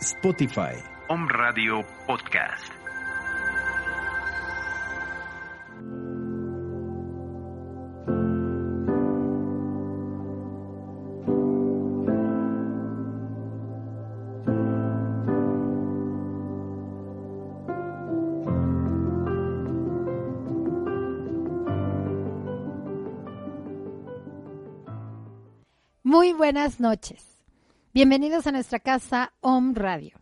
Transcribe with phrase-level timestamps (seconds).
[0.00, 0.76] Spotify.
[1.08, 2.72] Om Radio Podcast.
[26.04, 27.37] Muy buenas noches.
[27.98, 30.20] Bienvenidos a nuestra casa Om Radio.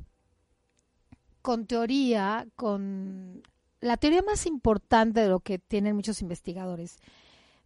[1.43, 3.43] con teoría, con
[3.79, 6.97] la teoría más importante de lo que tienen muchos investigadores.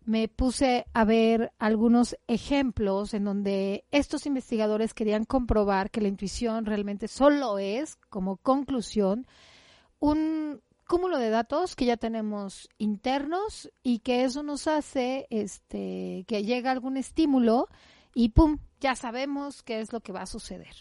[0.04, 6.66] Me puse a ver algunos ejemplos en donde estos investigadores querían comprobar que la intuición
[6.66, 9.27] realmente solo es, como conclusión,
[10.00, 16.44] un cúmulo de datos que ya tenemos internos y que eso nos hace este, que
[16.44, 17.67] llega algún estímulo
[18.14, 20.76] y pum, ya sabemos qué es lo que va a suceder.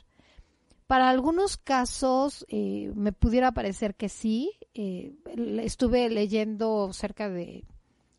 [0.90, 4.50] Para algunos casos eh, me pudiera parecer que sí.
[4.74, 5.14] Eh,
[5.62, 7.64] estuve leyendo cerca de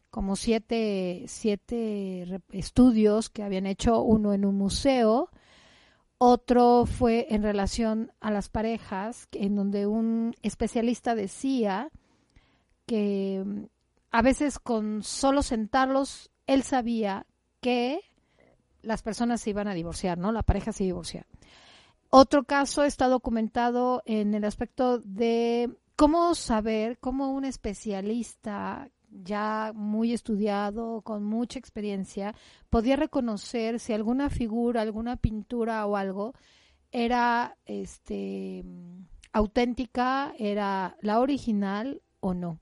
[0.10, 5.28] como siete, siete estudios que habían hecho, uno en un museo,
[6.18, 11.90] otro fue en relación a las parejas, en donde un especialista decía
[12.86, 13.64] que mm,
[14.12, 17.26] a veces con solo sentarlos, él sabía
[17.60, 18.00] que
[18.82, 20.32] las personas se iban a divorciar, ¿no?
[20.32, 21.28] La pareja se divorciaba.
[22.14, 30.12] Otro caso está documentado en el aspecto de cómo saber, cómo un especialista ya muy
[30.12, 32.36] estudiado, con mucha experiencia,
[32.70, 36.34] podía reconocer si alguna figura, alguna pintura o algo
[36.92, 38.66] era este
[39.32, 42.60] auténtica, era la original o no.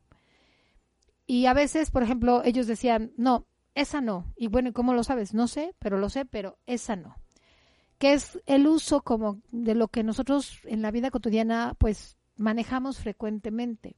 [1.26, 4.32] Y a veces, por ejemplo, ellos decían, no, esa no.
[4.36, 5.34] Y bueno, ¿cómo lo sabes?
[5.34, 7.19] No sé, pero lo sé, pero esa no
[8.00, 12.98] que es el uso como de lo que nosotros en la vida cotidiana pues manejamos
[12.98, 13.98] frecuentemente.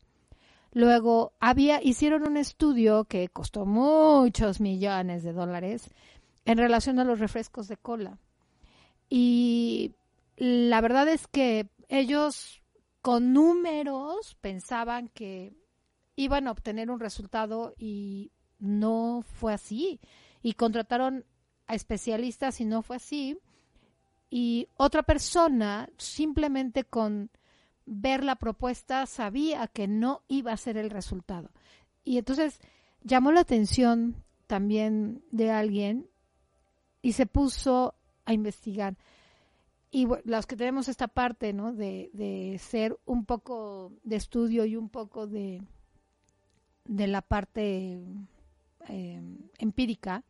[0.73, 5.91] Luego había hicieron un estudio que costó muchos millones de dólares
[6.45, 8.17] en relación a los refrescos de cola.
[9.07, 9.93] Y
[10.35, 12.63] la verdad es que ellos
[13.01, 15.53] con números pensaban que
[16.15, 19.99] iban a obtener un resultado y no fue así.
[20.41, 21.23] Y contrataron
[21.67, 23.37] a especialistas y no fue así
[24.31, 27.29] y otra persona simplemente con
[27.85, 31.51] ver la propuesta sabía que no iba a ser el resultado.
[32.05, 32.59] Y entonces
[33.03, 36.09] llamó la atención también de alguien
[37.01, 37.93] y se puso
[38.23, 38.97] a investigar.
[39.91, 41.73] Y los que tenemos esta parte, ¿no?
[41.73, 45.61] De, de ser un poco de estudio y un poco de,
[46.85, 47.99] de la parte
[48.87, 49.21] eh,
[49.57, 50.23] empírica,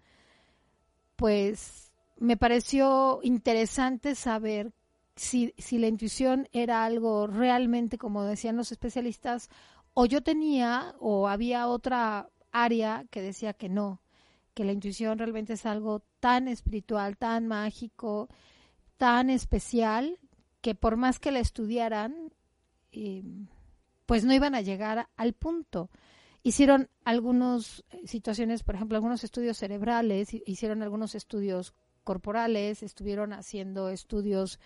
[1.16, 1.91] pues
[2.22, 4.74] me pareció interesante saber
[5.16, 9.50] si, si la intuición era algo realmente, como decían los especialistas,
[9.96, 14.04] o yo tenía o había otra área que decía que no,
[14.54, 18.30] que la intuición realmente es algo tan espiritual, tan mágico,
[18.98, 20.20] tan especial,
[20.62, 22.32] que por más que la estudiaran,
[22.92, 23.24] eh,
[24.06, 25.90] pues no iban a llegar al punto.
[26.44, 31.74] Hicieron algunas situaciones, por ejemplo, algunos estudios cerebrales, hicieron algunos estudios
[32.04, 34.60] corporales, estuvieron haciendo estudios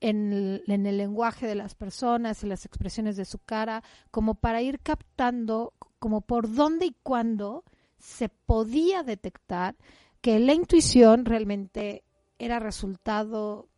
[0.00, 4.34] en el, en el lenguaje de las personas, en las expresiones de su cara, como
[4.34, 7.64] para ir captando como por dónde y cuándo
[7.98, 9.76] se podía detectar
[10.20, 12.04] que la intuición realmente
[12.38, 13.68] era resultado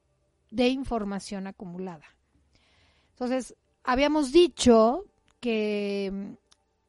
[0.51, 2.05] de información acumulada.
[3.11, 3.55] Entonces,
[3.85, 5.05] habíamos dicho
[5.41, 6.37] que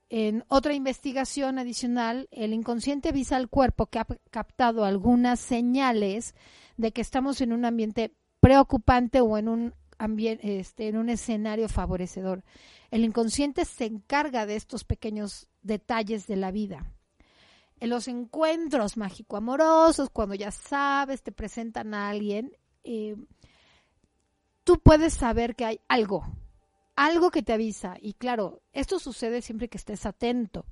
[0.10, 6.34] en otra investigación adicional, el inconsciente avisa al cuerpo que ha captado algunas señales
[6.78, 11.68] de que estamos en un ambiente preocupante o en un ambiente, este, en un escenario
[11.68, 12.44] favorecedor.
[12.90, 16.94] El inconsciente se encarga de estos pequeños detalles de la vida.
[17.80, 23.16] En los encuentros mágico-amorosos, cuando ya sabes, te presentan a alguien, eh,
[24.64, 26.26] tú puedes saber que hay algo,
[26.98, 27.96] algo que te avisa.
[28.02, 30.66] Y claro, esto sucede siempre que estés atento.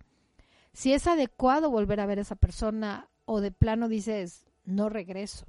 [0.74, 5.46] Si es adecuado volver a ver a esa persona o de plano dices, no regreso.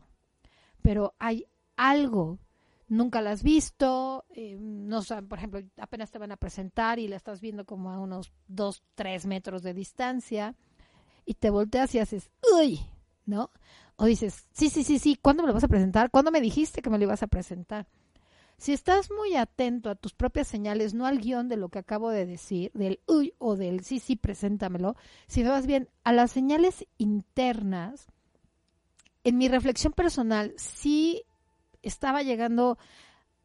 [0.83, 1.47] Pero hay
[1.77, 2.39] algo,
[2.87, 7.17] nunca la has visto, eh, no por ejemplo, apenas te van a presentar y la
[7.17, 10.55] estás viendo como a unos dos, tres metros de distancia
[11.25, 12.81] y te volteas y haces, uy,
[13.25, 13.51] ¿no?
[13.97, 16.11] O dices, sí, sí, sí, sí, ¿cuándo me lo vas a presentar?
[16.11, 17.89] ¿Cuándo me dijiste que me lo ibas a presentar?
[18.59, 22.11] Si estás muy atento a tus propias señales, no al guion de lo que acabo
[22.11, 26.87] de decir, del uy o del sí, sí, preséntamelo, si vas bien a las señales
[26.97, 28.07] internas,
[29.25, 31.25] en mi reflexión personal, sí
[31.83, 32.79] estaba llegando,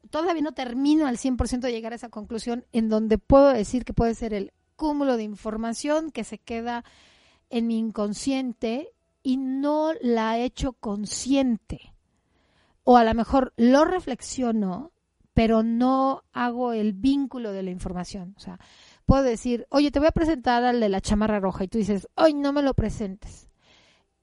[0.09, 3.93] todavía no termino al 100% de llegar a esa conclusión, en donde puedo decir que
[3.93, 6.85] puede ser el cúmulo de información que se queda
[7.49, 8.93] en mi inconsciente
[9.23, 11.93] y no la he hecho consciente.
[12.83, 14.90] O a lo mejor lo reflexiono,
[15.33, 18.33] pero no hago el vínculo de la información.
[18.37, 18.59] O sea,
[19.05, 22.07] puedo decir, oye, te voy a presentar al de la chamarra roja y tú dices,
[22.15, 23.49] hoy no me lo presentes.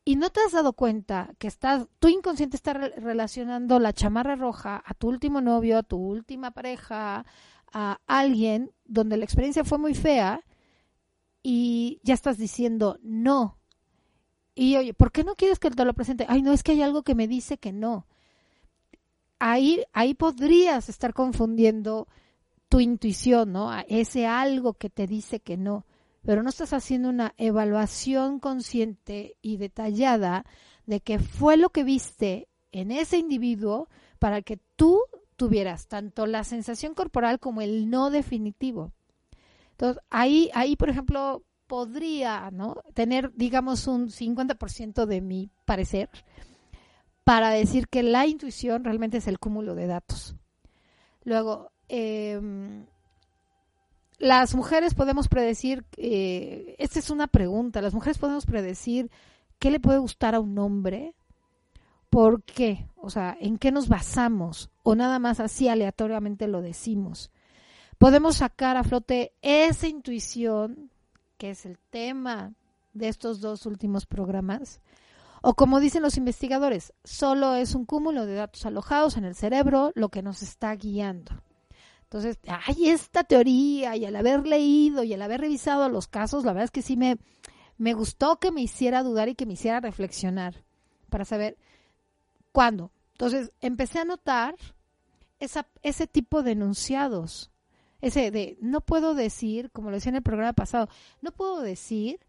[0.04, 4.82] Y no te has dado cuenta que estás, tu inconsciente está relacionando la chamarra roja
[4.84, 7.26] a tu último novio, a tu última pareja,
[7.72, 10.40] a alguien donde la experiencia fue muy fea
[11.42, 13.58] y ya estás diciendo no.
[14.54, 16.24] Y oye, ¿por qué no quieres que te lo presente?
[16.28, 18.06] Ay, no, es que hay algo que me dice que no
[19.38, 22.08] ahí, ahí podrías estar confundiendo
[22.68, 23.70] tu intuición, ¿no?
[23.88, 25.86] Ese algo que te dice que no,
[26.22, 30.44] pero no estás haciendo una evaluación consciente y detallada
[30.86, 33.88] de qué fue lo que viste en ese individuo
[34.18, 35.00] para que tú
[35.36, 38.92] tuvieras tanto la sensación corporal como el no definitivo.
[39.70, 42.82] Entonces, ahí, ahí por ejemplo, podría ¿no?
[42.94, 46.10] tener, digamos, un 50% de mi parecer
[47.28, 50.34] para decir que la intuición realmente es el cúmulo de datos.
[51.24, 52.86] Luego, em,
[54.18, 59.10] las mujeres podemos predecir, eh, esta es una pregunta, las mujeres podemos predecir
[59.58, 61.12] qué le puede gustar a un hombre,
[62.08, 67.30] por qué, o sea, en qué nos basamos o nada más así aleatoriamente lo decimos.
[67.98, 70.90] Podemos sacar a flote esa intuición,
[71.36, 72.54] que es el tema
[72.94, 74.80] de estos dos últimos programas,
[75.48, 79.92] o como dicen los investigadores, solo es un cúmulo de datos alojados en el cerebro
[79.94, 81.42] lo que nos está guiando.
[82.02, 86.52] Entonces, hay esta teoría y al haber leído y al haber revisado los casos, la
[86.52, 87.16] verdad es que sí me,
[87.78, 90.64] me gustó que me hiciera dudar y que me hiciera reflexionar
[91.08, 91.56] para saber
[92.52, 92.92] cuándo.
[93.12, 94.54] Entonces, empecé a notar
[95.38, 97.50] ese tipo de enunciados.
[98.02, 100.90] Ese de, no puedo decir, como lo decía en el programa pasado,
[101.22, 102.20] no puedo decir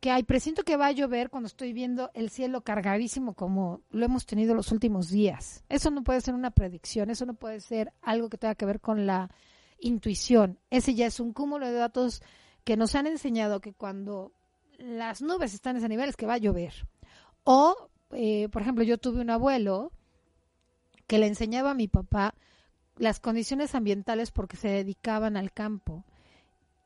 [0.00, 4.04] que hay, presiento que va a llover cuando estoy viendo el cielo cargadísimo como lo
[4.04, 5.64] hemos tenido los últimos días.
[5.68, 8.80] Eso no puede ser una predicción, eso no puede ser algo que tenga que ver
[8.80, 9.30] con la
[9.78, 10.58] intuición.
[10.70, 12.22] Ese ya es un cúmulo de datos
[12.64, 14.32] que nos han enseñado que cuando
[14.78, 16.86] las nubes están en ese nivel es que va a llover.
[17.44, 19.92] O, eh, por ejemplo, yo tuve un abuelo
[21.06, 22.34] que le enseñaba a mi papá
[22.96, 26.04] las condiciones ambientales porque se dedicaban al campo.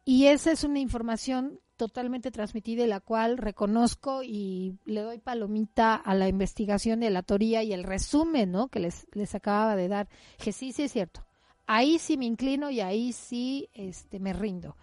[0.05, 5.95] Y esa es una información totalmente transmitida y la cual reconozco y le doy palomita
[5.95, 8.69] a la investigación de la teoría y el resumen ¿no?
[8.69, 10.07] que les, les acababa de dar.
[10.37, 11.25] Que sí, sí es cierto.
[11.67, 14.77] Ahí sí me inclino y ahí sí este, me rindo.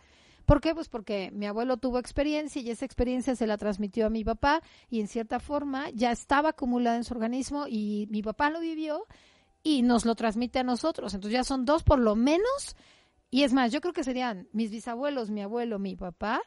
[0.48, 0.74] ¿Por qué?
[0.74, 4.64] Pues porque mi abuelo tuvo experiencia y esa experiencia se la transmitió a mi papá
[4.90, 9.06] y en cierta forma ya estaba acumulada en su organismo y mi papá lo vivió
[9.62, 11.14] y nos lo transmite a nosotros.
[11.14, 12.76] Entonces ya son dos por lo menos.
[13.30, 16.42] Y es más, yo creo que serían mis bisabuelos, mi abuelo, mi papá,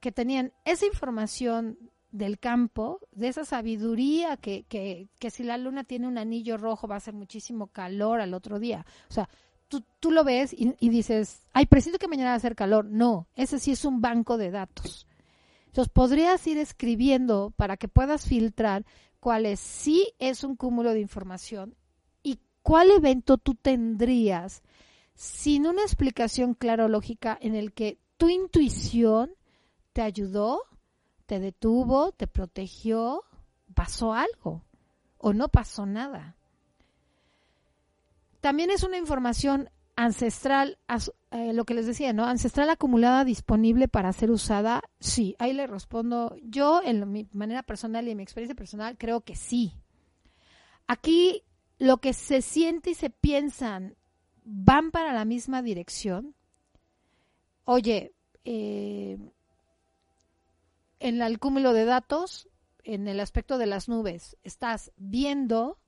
[0.00, 1.78] que tenían esa información
[2.10, 6.88] del campo, de esa sabiduría que, que, que, si la luna tiene un anillo rojo
[6.88, 8.86] va a ser muchísimo calor al otro día.
[9.10, 9.28] O sea,
[9.68, 12.86] tú, tú lo ves y, dices, ay, preciso que mañana va a hacer calor.
[12.86, 15.06] No, ese sí es un banco de datos.
[15.66, 18.86] Entonces, podrías ir escribiendo para que puedas filtrar
[19.20, 21.76] cuáles sí es un cúmulo de información
[22.22, 24.62] y cuál evento tú tendrías
[25.14, 29.32] sin una explicación clara o lógica en el que tu intuición
[29.96, 30.60] te ayudó,
[31.24, 33.24] te detuvo, te protegió,
[33.72, 34.62] pasó algo
[35.16, 36.36] o no pasó nada.
[38.42, 40.76] también es una información ancestral,
[41.30, 42.26] eh, lo que les decía, ¿no?
[42.26, 45.34] Ancestral acumulada disponible para ser usada, sí.
[45.38, 49.34] Ahí le respondo, yo en mi manera personal y en mi experiencia personal creo que
[49.34, 49.72] sí.
[50.86, 51.42] Aquí
[51.78, 53.96] lo que se siente y se piensan
[54.44, 56.34] van para la misma dirección.
[57.64, 58.12] Oye,
[58.44, 59.18] eh,
[61.00, 62.48] en el cúmulo de datos,
[62.84, 65.78] en el aspecto de las nubes, estás viendo,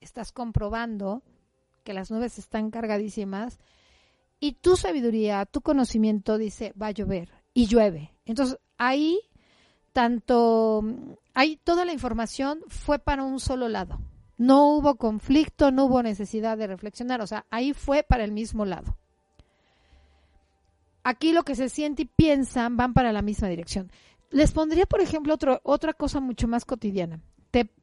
[0.00, 1.22] estás comprobando
[1.82, 3.58] que las nubes están cargadísimas
[4.40, 8.12] y tu sabiduría, tu conocimiento dice va a llover y llueve.
[8.24, 9.20] Entonces ahí
[9.92, 10.82] tanto,
[11.34, 14.00] ahí toda la información fue para un solo lado.
[14.36, 18.64] No hubo conflicto, no hubo necesidad de reflexionar, o sea, ahí fue para el mismo
[18.64, 18.96] lado.
[21.04, 23.92] Aquí lo que se siente y piensan van para la misma dirección.
[24.34, 27.20] Les pondría, por ejemplo, otro, otra cosa mucho más cotidiana.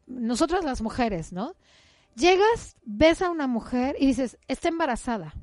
[0.06, 1.56] nosotras las mujeres, ¿no?
[2.18, 5.34] Llegas, ves a una mujer y dices, está embarazada.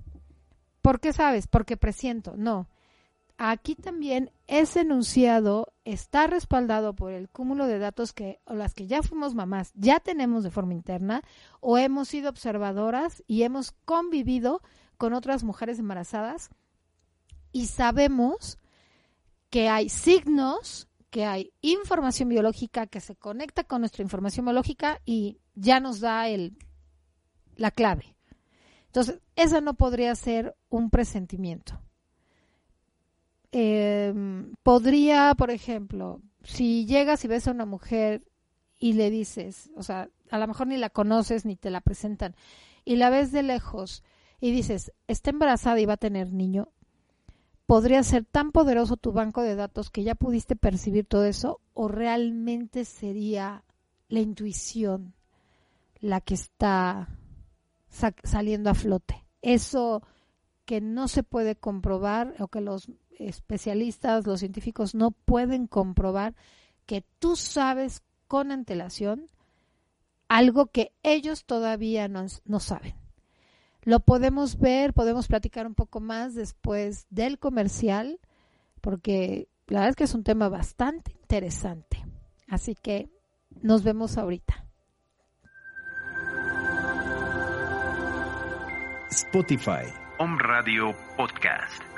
[0.83, 1.47] ¿Por qué sabes?
[1.47, 2.35] Porque presiento.
[2.37, 2.69] No.
[3.38, 8.87] Aquí también ese enunciado está respaldado por el cúmulo de datos que o las que
[8.87, 11.23] ya fuimos mamás ya tenemos de forma interna
[11.61, 14.61] o hemos sido observadoras y hemos convivido
[14.99, 16.50] con otras mujeres embarazadas
[17.50, 18.59] y sabemos
[19.50, 25.41] que hay signos, que hay información biológica que se conecta con nuestra información biológica y
[25.55, 26.57] ya nos da el,
[27.57, 28.17] la clave.
[28.87, 31.81] Entonces, esa no podría ser un presentimiento.
[33.53, 38.23] Em, podría, por ejemplo, si llegas y ves a una mujer
[38.79, 42.37] y le dices, o sea, a lo mejor ni la conoces ni te la presentan,
[42.85, 44.03] y la ves de lejos
[44.41, 46.69] y dices, está embarazada y va a tener niño,
[47.69, 51.87] podría ser tan poderoso tu banco de datos que ya pudiste percibir todo eso, o
[51.87, 53.63] realmente sería
[54.09, 55.13] la intuición
[56.01, 57.11] la que está
[58.25, 59.27] saliendo a flote.
[59.43, 60.03] Eso
[60.65, 66.35] que no se puede comprobar o que los especialistas, los científicos no pueden comprobar
[66.87, 69.27] que tú sabes con antelación
[70.27, 72.95] algo que ellos todavía no, saben.
[73.83, 78.21] Lo podemos ver, podemos platicar un poco más después del comercial,
[78.81, 82.05] porque la verdad es que es un tema bastante interesante.
[82.49, 83.09] Así que
[83.63, 84.65] nos vemos ahorita.
[89.11, 89.87] Spotify.
[90.19, 91.98] Home Radio Podcast.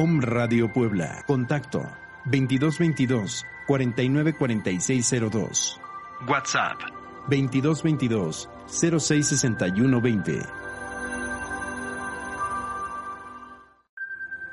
[0.00, 1.24] Om Radio Puebla.
[1.26, 1.80] Contacto
[2.26, 5.80] 2222 494602.
[6.28, 6.78] WhatsApp
[7.28, 10.38] 2222 066120.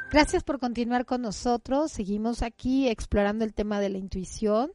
[0.10, 1.92] Gracias por continuar con nosotros.
[1.92, 4.72] Seguimos aquí explorando el tema de la intuición.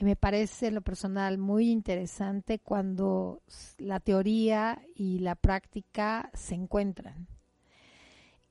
[0.00, 3.40] Me parece en lo personal muy interesante cuando
[3.78, 7.26] la teoría y la práctica se encuentran.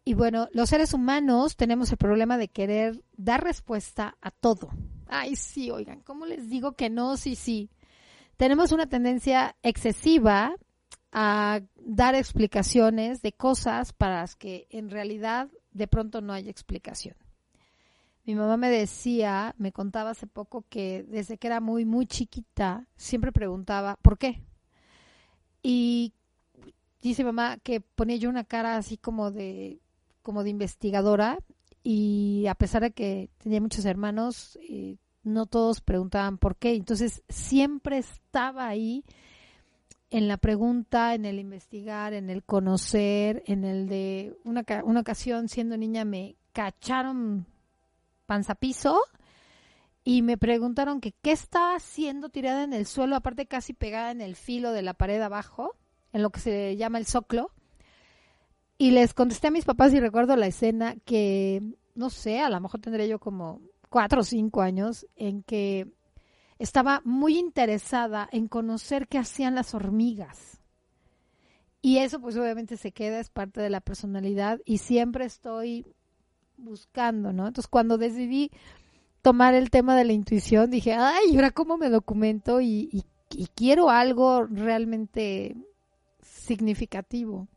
[0.05, 4.69] Y bueno, los seres humanos tenemos el problema de querer dar respuesta a todo.
[5.07, 7.15] Ay, sí, oigan, ¿cómo les digo que no?
[7.15, 7.69] Sí, sí.
[8.35, 10.55] Tenemos una tendencia excesiva
[11.13, 17.15] a dar explicaciones de cosas para las que en realidad de pronto no hay explicación.
[18.25, 22.87] Mi mamá me decía, me contaba hace poco que desde que era muy, muy chiquita,
[22.95, 24.41] siempre preguntaba, ¿por qué?
[25.61, 26.13] Y
[27.01, 29.82] dice mamá que ponía yo una cara así como de
[30.23, 31.37] como de investigadora
[31.83, 36.75] y a pesar de que tenía muchos hermanos, eh, no todos preguntaban por qué.
[36.75, 39.03] Entonces siempre estaba ahí
[40.09, 45.49] en la pregunta, en el investigar, en el conocer, en el de una, una ocasión
[45.49, 47.47] siendo niña me cacharon
[48.25, 49.01] panzapiso
[50.03, 54.21] y me preguntaron que qué estaba haciendo tirada en el suelo, aparte casi pegada en
[54.21, 55.75] el filo de la pared abajo,
[56.11, 57.51] en lo que se llama el soclo.
[58.77, 61.61] Y les contesté a mis papás y recuerdo la escena que,
[61.95, 65.87] no sé, a lo mejor tendré yo como cuatro o cinco años, en que
[66.57, 70.61] estaba muy interesada en conocer qué hacían las hormigas.
[71.81, 75.85] Y eso pues obviamente se queda, es parte de la personalidad y siempre estoy
[76.57, 77.47] buscando, ¿no?
[77.47, 78.51] Entonces cuando decidí
[79.21, 83.89] tomar el tema de la intuición, dije, ay, ahora cómo me documento y, y quiero
[83.89, 85.55] algo realmente
[86.21, 87.47] significativo.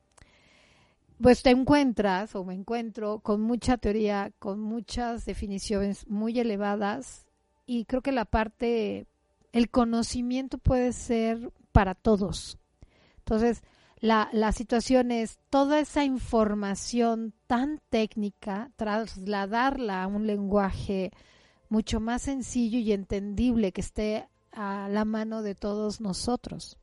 [1.21, 7.27] Pues te encuentras o me encuentro con mucha teoría, con muchas definiciones muy elevadas
[7.65, 9.07] y creo que la parte,
[9.53, 12.59] el conocimiento puede ser para todos.
[13.19, 13.63] Entonces,
[13.99, 21.13] la, la situación es toda esa información tan técnica, trasladarla a un lenguaje
[21.71, 26.77] mucho más sencillo y entendible que esté a la mano de todos nosotros.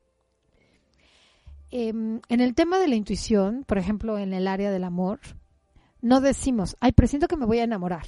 [1.70, 5.20] Em, en el tema de la intuición, por ejemplo, en el área del amor,
[6.00, 8.06] no decimos, ay, presiento que me voy a enamorar,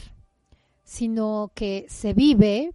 [0.84, 2.74] sino que se vive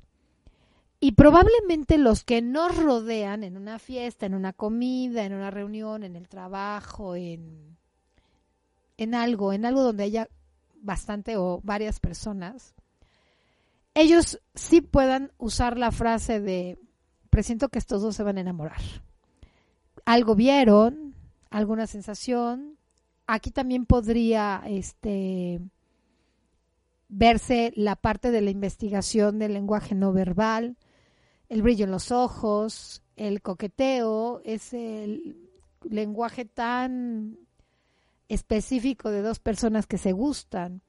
[1.00, 6.04] y probablemente los que nos rodean en una fiesta, en una comida, en una reunión,
[6.04, 7.78] en el trabajo, en,
[8.98, 10.28] en algo, en algo donde haya
[10.76, 12.74] bastante o varias personas,
[13.94, 16.78] ellos sí puedan usar la frase de
[17.30, 18.82] presiento que estos dos se van a enamorar.
[20.06, 21.16] Algo vieron,
[21.50, 22.78] alguna sensación.
[23.28, 25.62] Aquí también podría este
[27.08, 30.78] verse la parte de la investigación del lenguaje no verbal
[31.52, 35.36] el brillo en los ojos, el coqueteo, ese
[35.84, 37.38] lenguaje tan
[38.30, 40.82] específico de dos personas que se gustan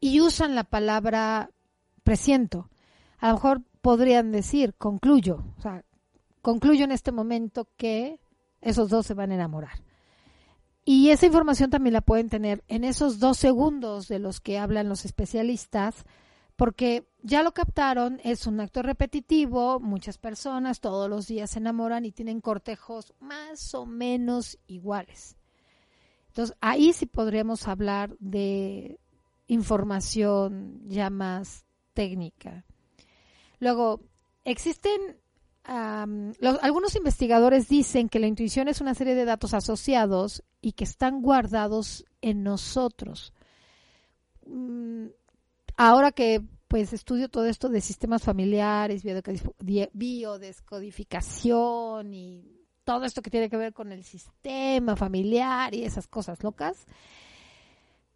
[0.00, 1.50] y usan la palabra
[2.02, 2.70] presiento.
[3.18, 5.83] A lo mejor podrían decir concluyo, o sea,
[6.44, 8.20] concluyo en este momento que
[8.60, 9.82] esos dos se van a enamorar.
[10.84, 14.90] Y esa información también la pueden tener en esos dos segundos de los que hablan
[14.90, 16.04] los especialistas
[16.54, 22.04] porque ya lo captaron, es un acto repetitivo, muchas personas todos los días se enamoran
[22.04, 25.36] y tienen cortejos más o menos iguales.
[26.28, 29.00] Entonces, ahí sí podríamos hablar de
[29.46, 32.66] información ya más técnica.
[33.58, 34.02] Luego,
[34.44, 35.23] existen
[35.64, 41.22] algunos investigadores dicen que la intuición es una serie de datos asociados y que están
[41.22, 43.32] guardados en nosotros.
[44.46, 45.06] Mm,
[45.76, 49.04] ahora que pues estudio todo esto de sistemas familiares,
[49.92, 56.42] biodescodificación y todo esto que tiene que ver con el sistema familiar y esas cosas
[56.42, 56.86] locas.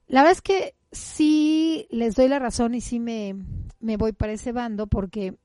[0.07, 3.35] La verdad es que sí les doy la razón y sí me,
[3.81, 5.39] me voy para ese bando porque,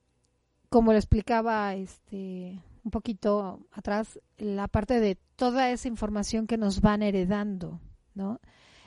[0.74, 6.80] como lo explicaba este un poquito atrás, la parte de toda esa información que nos
[6.80, 7.80] van heredando,
[8.14, 8.40] ¿no?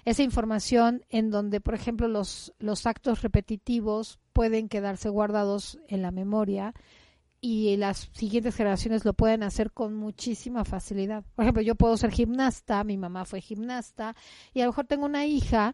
[0.04, 6.12] esa información en donde, por ejemplo, los, los actos repetitivos pueden quedarse guardados en la
[6.12, 6.74] memoria
[7.40, 11.24] y las siguientes generaciones lo pueden hacer con muchísima facilidad.
[11.36, 14.14] Por ejemplo, yo puedo ser gimnasta, mi mamá fue gimnasta
[14.54, 15.74] y a lo mejor tengo una hija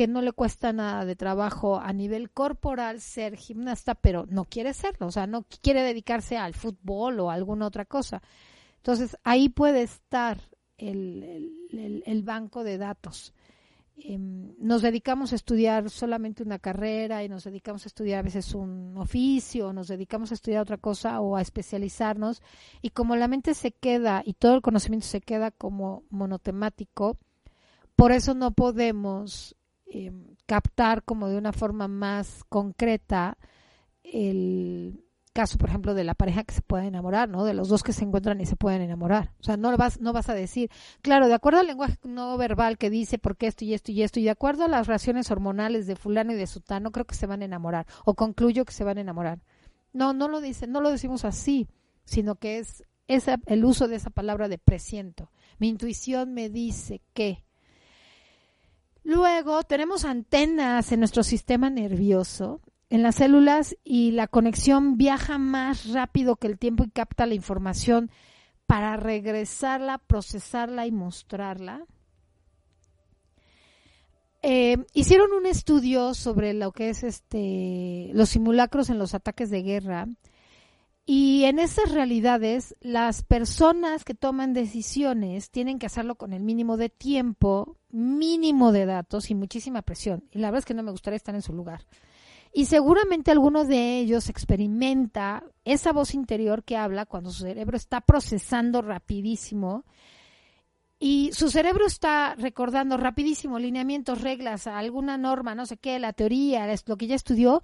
[0.00, 4.72] que no le cuesta nada de trabajo a nivel corporal ser gimnasta, pero no quiere
[4.72, 8.22] serlo, o sea, no quiere dedicarse al fútbol o a alguna otra cosa.
[8.76, 10.40] Entonces, ahí puede estar
[10.78, 13.34] el, el, el banco de datos.
[13.98, 18.54] Em, nos dedicamos a estudiar solamente una carrera y nos dedicamos a estudiar a veces
[18.54, 22.40] un oficio, nos dedicamos a estudiar otra cosa o a especializarnos
[22.80, 27.18] y como la mente se queda y todo el conocimiento se queda como monotemático,
[27.96, 29.56] por eso no podemos
[29.90, 33.36] em, captar como de una forma más concreta
[34.02, 37.44] el caso, por ejemplo, de la pareja que se puede enamorar, ¿no?
[37.44, 39.32] De los dos que se encuentran y se pueden enamorar.
[39.40, 40.70] O sea, no vas, no vas a decir,
[41.02, 44.02] claro, de acuerdo al lenguaje no verbal que dice por qué esto y esto y
[44.02, 47.14] esto, y de acuerdo a las reacciones hormonales de fulano y de sutano, creo que
[47.14, 47.86] se van a enamorar.
[48.04, 49.40] O concluyo que se van a enamorar.
[49.92, 51.68] No, no lo dice, no lo decimos así,
[52.04, 55.30] sino que es esa, el uso de esa palabra de presiento.
[55.58, 57.44] Mi intuición me dice que.
[59.02, 62.60] Luego tenemos antenas en nuestro sistema nervioso
[62.90, 67.34] en las células y la conexión viaja más rápido que el tiempo y capta la
[67.34, 68.10] información
[68.66, 71.86] para regresarla, procesarla y mostrarla.
[74.42, 79.62] Eh, hicieron un estudio sobre lo que es este los simulacros en los ataques de
[79.62, 80.08] guerra
[81.06, 86.76] y en esas realidades las personas que toman decisiones tienen que hacerlo con el mínimo
[86.76, 90.24] de tiempo, mínimo de datos y muchísima presión.
[90.30, 91.86] Y la verdad es que no me gustaría estar en su lugar.
[92.52, 98.00] Y seguramente alguno de ellos experimenta esa voz interior que habla cuando su cerebro está
[98.00, 99.84] procesando rapidísimo
[101.02, 106.66] y su cerebro está recordando rapidísimo lineamientos, reglas, alguna norma, no sé qué, la teoría,
[106.86, 107.62] lo que ya estudió,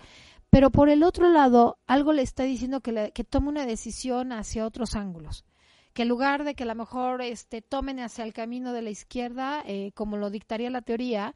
[0.56, 4.96] pero por el otro lado algo le está diciendo que, tome una decisión hacia otros
[4.96, 5.44] ángulos
[5.92, 8.88] que en lugar de que a lo mejor este, tomen hacia el camino de la
[8.88, 11.34] izquierda, eh, como lo dictaría la teoría,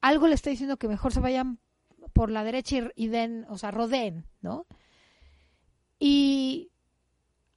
[0.00, 1.58] algo le está diciendo que mejor se vayan
[2.14, 4.64] por la derecha y, den, o sea, rodeen, ¿no?
[5.98, 6.70] Y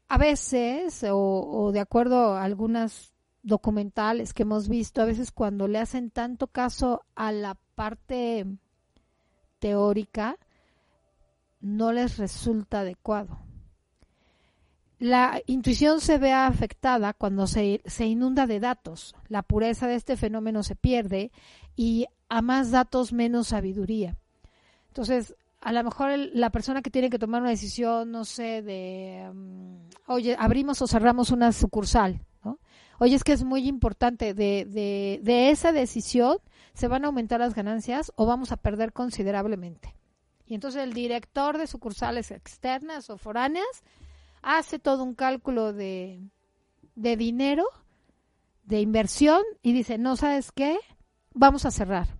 [0.09, 5.69] a veces, o, o de acuerdo a algunas documentales que hemos visto, a veces cuando
[5.69, 8.45] le hacen tanto caso a la parte
[9.59, 10.37] teórica,
[11.63, 13.39] no les resulta adecuado.
[14.99, 19.15] La intuición se ve afectada cuando se, se, inunda de datos.
[19.27, 21.31] La pureza de este fenómeno se pierde
[21.75, 24.17] y a más datos menos sabiduría.
[24.89, 29.27] Entonces, a lo mejor la persona que tiene que tomar una decisión, no sé, de,
[29.31, 32.59] um, oye, abrimos o cerramos una sucursal, ¿no?
[32.99, 36.37] Oye, es que es muy importante, de, de, de esa decisión
[36.73, 39.92] se van a aumentar las ganancias o vamos a perder considerablemente.
[40.45, 43.83] Y entonces el director de sucursales externas o foráneas
[44.41, 46.19] hace todo un cálculo de,
[46.95, 47.65] de dinero,
[48.65, 50.77] de inversión, y dice, no sabes qué,
[51.33, 52.19] vamos a cerrar.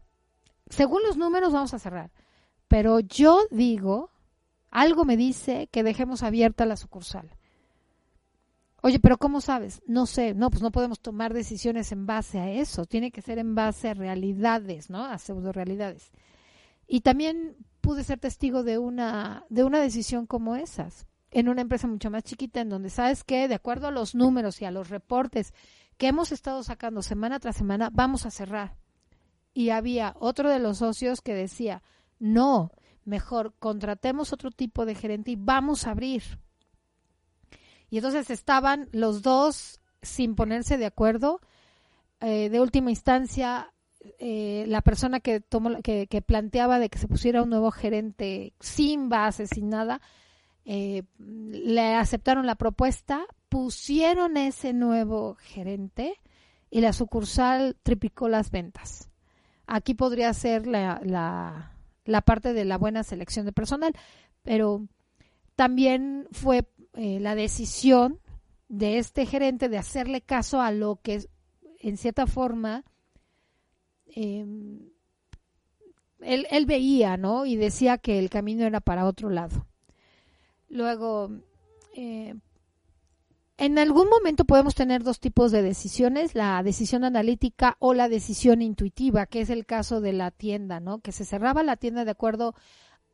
[0.69, 2.11] Según los números vamos a cerrar.
[2.67, 4.09] Pero yo digo,
[4.71, 7.29] algo me dice que dejemos abierta la sucursal.
[8.81, 9.81] Oye, pero ¿cómo sabes?
[9.85, 13.37] No sé, no, pues no podemos tomar decisiones en base a eso, tiene que ser
[13.37, 15.05] en base a realidades, ¿no?
[15.05, 16.11] A pseudo realidades.
[16.85, 21.85] Y también pude ser testigo de una de una decisión como esas en una empresa
[21.85, 24.87] mucho más chiquita en donde sabes que de acuerdo a los números y a los
[24.89, 25.53] reportes
[25.97, 28.77] que hemos estado sacando semana tras semana vamos a cerrar.
[29.53, 31.83] Y había otro de los socios que decía
[32.19, 32.71] no
[33.03, 36.23] mejor contratemos otro tipo de gerente y vamos a abrir
[37.89, 41.41] y entonces estaban los dos sin ponerse de acuerdo
[42.21, 43.72] eh, de última instancia
[44.19, 48.53] eh, la persona que tomó que, que, planteaba de que se pusiera un nuevo gerente
[48.59, 50.01] sin base sin nada
[50.65, 56.19] eh, le aceptaron la propuesta pusieron ese nuevo gerente
[56.69, 59.09] y la sucursal triplicó las ventas.
[59.67, 63.93] Aquí podría ser la, la, la parte de la buena selección de personal
[64.43, 64.87] pero
[65.55, 68.19] también fue eh, la decisión
[68.67, 71.27] de este gerente de hacerle caso a lo que
[71.79, 72.83] en cierta forma
[74.15, 74.45] eh,
[76.21, 77.45] él, veía, ¿no?
[77.45, 79.65] Y decía que el camino era para otro lado.
[80.69, 81.29] Luego,
[81.95, 82.35] eh,
[83.57, 88.61] en algún momento podemos tener dos tipos de decisiones, la decisión analítica o la decisión
[88.61, 90.99] intuitiva, que es el caso de la tienda, ¿no?
[90.99, 92.55] Que se cerraba la tienda de acuerdo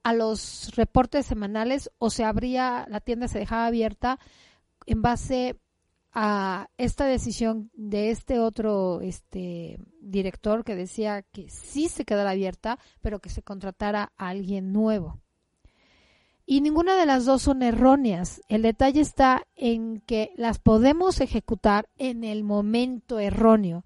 [0.03, 4.17] a los reportes semanales o se abría, la tienda se dejaba abierta
[4.85, 5.59] en base
[6.11, 12.79] a esta decisión de este otro este director que decía que sí se quedara abierta,
[13.01, 15.19] pero que se contratara a alguien nuevo.
[16.45, 18.41] Y ninguna de las dos son erróneas.
[18.49, 23.85] El detalle está en que las podemos ejecutar en el momento erróneo.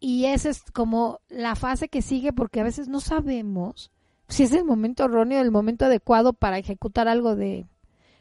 [0.00, 3.92] Y esa es como la fase que sigue porque a veces no sabemos
[4.28, 7.66] si es el momento erróneo, el momento adecuado para ejecutar algo de...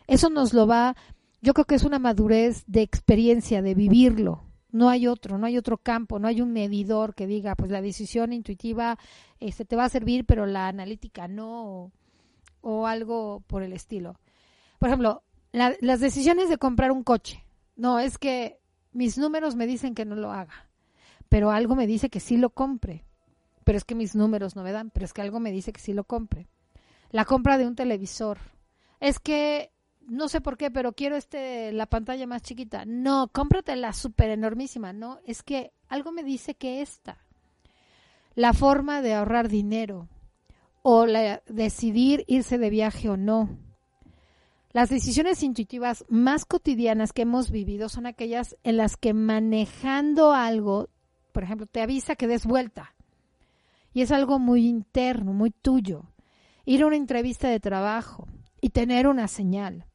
[0.05, 0.95] Eso nos lo va,
[1.43, 4.43] yo creo que es una madurez de experiencia, de vivirlo.
[4.71, 7.81] No hay otro, no hay otro campo, no hay un medidor que diga, pues la
[7.81, 8.97] decisión intuitiva
[9.39, 11.91] este, te va a servir, pero la analítica no,
[12.61, 14.19] o, algo por el estilo.
[14.79, 17.45] Por ejemplo, la, las decisiones de comprar un coche.
[17.75, 18.59] No, es que
[18.91, 20.67] mis números me dicen que no lo haga,
[21.29, 23.05] pero algo me dice que sí lo compre
[23.63, 25.81] pero es que mis números no me dan, pero es que algo me dice que
[25.81, 26.47] sí lo compre.
[27.09, 28.37] La compra de un televisor.
[28.99, 29.71] Es que
[30.07, 32.83] no sé por qué, pero quiero este la pantalla más chiquita.
[32.85, 34.93] No, cómprate la súper enormísima.
[34.93, 37.17] No, es que algo me dice que esta.
[38.35, 40.07] La forma de ahorrar dinero
[40.81, 43.49] o la, decidir irse de viaje o no.
[44.71, 50.89] Las decisiones intuitivas más cotidianas que hemos vivido son aquellas en las que manejando algo,
[51.31, 52.93] por ejemplo, te avisa que des vuelta
[53.93, 56.05] y es algo muy interno, muy tuyo.
[56.65, 58.27] Ir a una entrevista de trabajo
[58.59, 59.85] y tener una señal.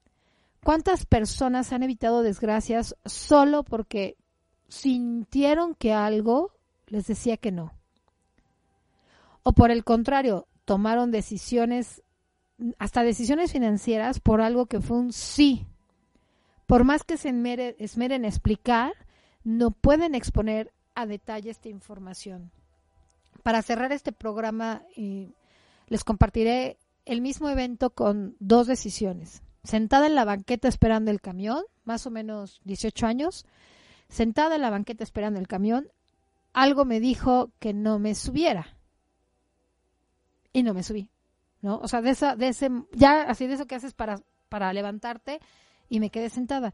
[0.63, 4.17] ¿Cuántas personas han evitado desgracias solo porque
[4.69, 6.53] sintieron que algo
[6.87, 7.73] les decía que no?
[9.43, 12.03] O por el contrario, tomaron decisiones,
[12.79, 15.67] hasta decisiones financieras, por algo que fue un sí.
[16.67, 17.31] Por más que se
[17.79, 18.93] esmeren explicar,
[19.45, 22.51] no pueden exponer a detalle esta información
[23.49, 25.31] para cerrar este programa, eh,
[25.87, 29.43] les compartiré el mismo evento con dos decisiones.
[29.69, 33.45] Sentada en la banqueta esperando el camión, más o menos 18 años,
[34.09, 35.91] sentada en la banqueta esperando el camión,
[36.55, 38.79] algo me dijo que no me subiera.
[40.55, 41.11] Y no me subí.
[41.61, 41.81] ¿No?
[41.81, 45.39] O sea, de esa, de ese, ya así de eso que haces para, para levantarte
[45.91, 46.73] y me quedé sentada.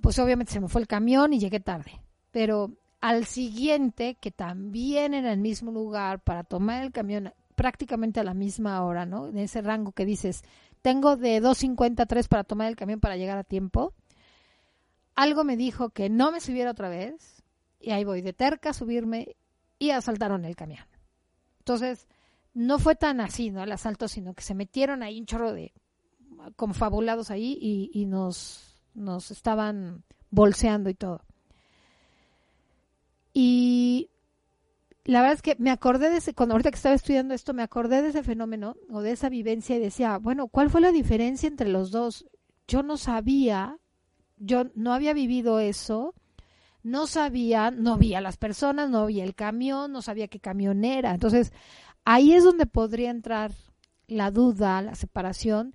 [0.00, 2.00] Pues obviamente se me fue el camión y llegué tarde.
[2.30, 8.24] Pero al siguiente, que también en el mismo lugar, para tomar el camión prácticamente a
[8.24, 9.28] la misma hora, ¿no?
[9.28, 10.42] En ese rango que dices,
[10.82, 13.94] tengo de 2.50 a 3 para tomar el camión para llegar a tiempo.
[15.14, 17.42] Algo me dijo que no me subiera otra vez
[17.80, 19.36] y ahí voy de terca a subirme
[19.78, 20.84] y asaltaron el camión.
[21.58, 22.08] Entonces,
[22.54, 23.62] no fue tan así, ¿no?
[23.62, 25.72] El asalto, sino que se metieron ahí un chorro de
[26.56, 31.24] confabulados ahí y, y nos, nos estaban bolseando y todo.
[33.32, 34.10] Y
[35.04, 37.62] la verdad es que me acordé de ese, cuando ahorita que estaba estudiando esto, me
[37.62, 41.48] acordé de ese fenómeno o de esa vivencia y decía, bueno, ¿cuál fue la diferencia
[41.48, 42.26] entre los dos?
[42.68, 43.78] Yo no sabía,
[44.36, 46.14] yo no había vivido eso,
[46.84, 50.84] no sabía, no vi a las personas, no vi el camión, no sabía qué camión
[50.84, 51.12] era.
[51.12, 51.52] Entonces,
[52.04, 53.52] ahí es donde podría entrar
[54.06, 55.74] la duda, la separación,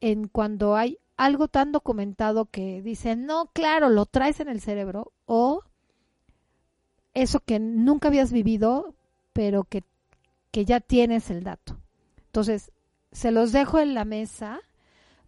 [0.00, 5.12] en cuando hay algo tan documentado que dicen, no, claro, lo traes en el cerebro,
[5.26, 5.62] o
[7.22, 8.94] eso que nunca habías vivido,
[9.32, 9.84] pero que,
[10.50, 11.78] que ya tienes el dato.
[12.26, 12.70] Entonces,
[13.12, 14.60] se los dejo en la mesa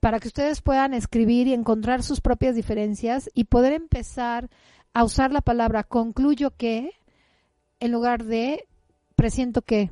[0.00, 4.48] para que ustedes puedan escribir y encontrar sus propias diferencias y poder empezar
[4.94, 6.90] a usar la palabra concluyo que
[7.80, 8.66] en lugar de
[9.16, 9.90] presiento que,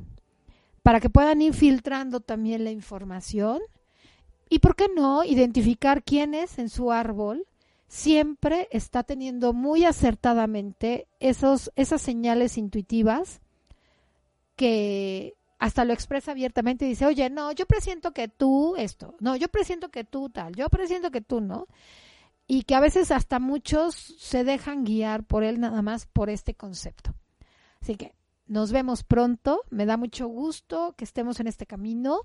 [0.83, 3.61] para que puedan ir filtrando también la información
[4.49, 7.45] y, ¿por qué no?, identificar quiénes en su árbol
[7.89, 13.41] siempre está teniendo muy acertadamente esos, esas señales intuitivas
[14.55, 19.35] que hasta lo expresa abiertamente y dice, oye, no, yo presiento que tú esto, no,
[19.35, 21.67] yo presiento que tú tal, yo presiento que tú no.
[22.51, 26.55] Y que a veces hasta muchos se dejan guiar por él nada más por este
[26.55, 27.13] concepto.
[27.79, 28.15] Así que
[28.47, 32.21] nos vemos pronto, me da mucho gusto que estemos en este camino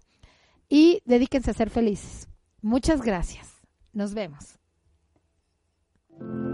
[0.68, 2.28] y dedíquense a ser felices.
[2.62, 3.52] Muchas gracias.
[3.92, 4.58] Nos vemos.
[6.20, 6.53] Thank you.